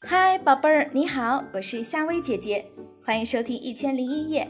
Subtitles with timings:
[0.00, 2.64] 嗨，宝贝儿，你好，我是夏薇姐姐，
[3.04, 4.44] 欢迎收听《一千零一夜》。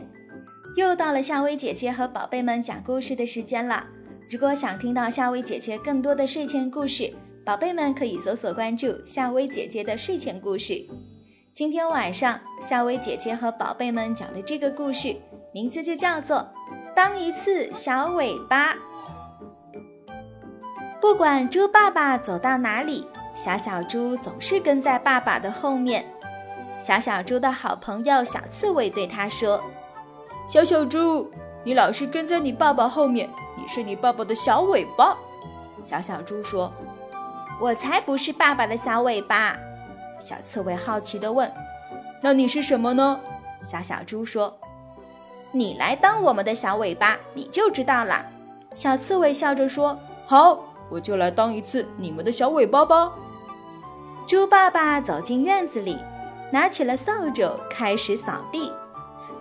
[0.77, 3.85] 又到了夏薇姐姐和宝贝们讲故事的时间了。
[4.31, 7.13] 如果想听到夏薇姐姐更多的睡前故事，
[7.45, 10.85] 宝贝们可以搜索关注夏薇姐姐的睡前故事。
[11.53, 15.17] 今天晚上，夏薇姐姐和宝贝们讲的这个故事，
[15.55, 16.37] 名字就叫做
[16.95, 18.75] 《当一次小尾巴》。
[21.01, 26.05] 不管猪爸爸走到哪里，小小猪总是跟在爸爸的后面。
[26.81, 29.63] 小小猪的好朋友小刺猬对他说。
[30.49, 31.31] 小小猪，
[31.65, 35.17] 你老是跟在你爸爸后面，你是你爸爸的小尾巴。
[35.85, 36.73] 小小猪说
[37.61, 39.57] ：“我才不是爸爸的小尾巴。”
[40.19, 41.53] 小刺猬好奇地问
[42.23, 43.21] ：“那你是什么呢？”
[43.63, 44.57] 小小猪说
[45.53, 48.25] ：“你来当我们的小尾巴，你就知道了。”
[48.75, 53.13] 小刺猬笑着说：“好，我就来当一次你们的小尾巴吧。”
[54.27, 55.99] 猪爸爸走进院子里，
[56.51, 58.73] 拿起了扫帚，开始扫地。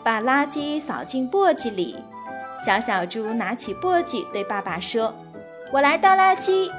[0.03, 1.95] 把垃圾扫进簸箕里，
[2.63, 5.11] 小小猪拿起簸箕对爸爸说
[5.73, 6.69] ：“我来倒垃圾。”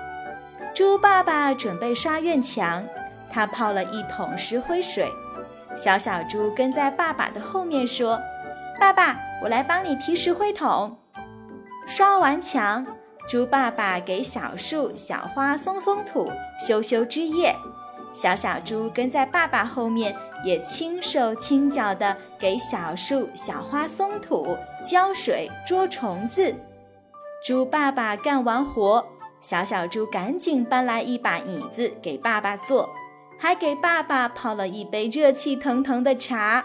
[0.73, 2.85] 猪爸爸准备刷院墙，
[3.29, 5.11] 他泡了一桶石灰水。
[5.75, 8.21] 小小猪跟在爸爸的后面说
[8.79, 10.97] ：“爸爸，我来帮你提石灰桶。”
[11.89, 12.87] 刷完墙，
[13.27, 17.55] 猪爸爸给小树、小花松松土，修修枝叶。
[18.13, 26.55] 小小猪跟在爸爸后面，也轻手轻脚地给小树、小花松土、浇水、捉虫子。
[27.45, 29.05] 猪爸爸干完活，
[29.41, 32.89] 小小猪赶紧搬来一把椅子给爸爸坐，
[33.39, 36.65] 还给爸爸泡了一杯热气腾腾的茶。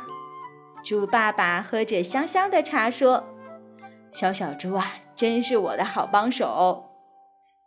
[0.83, 3.25] 猪爸爸喝着香香的茶，说
[4.11, 6.89] ：“小小猪啊，真是我的好帮手。”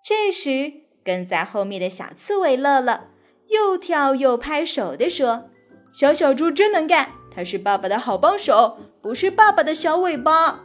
[0.04, 0.72] 这时，
[1.04, 3.08] 跟在后面的小刺猬乐了。
[3.50, 5.50] 又跳又拍手地说
[5.94, 10.60] ：“小小猪真能干，它是爸爸的好帮手，不是爸爸的小尾巴。”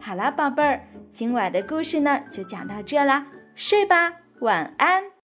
[0.00, 5.12] 好啦，宝贝儿，今晚的故事呢就讲到这啦，睡吧，晚安。